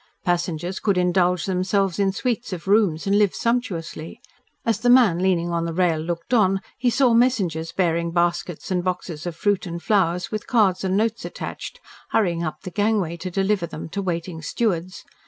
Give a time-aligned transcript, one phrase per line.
[0.25, 4.19] Passengers could indulge themselves in suites of rooms and live sumptuously.
[4.65, 8.83] As the man leaning on the rail looked on, he saw messengers bearing baskets and
[8.83, 11.79] boxes of fruit and flowers with cards and notes attached,
[12.09, 15.03] hurrying up the gangway to deliver them to waiting stewards.